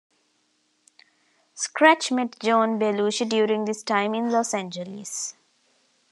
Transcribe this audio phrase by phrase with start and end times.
[1.53, 5.35] Scratch met John Belushi during this time in Los Angeles.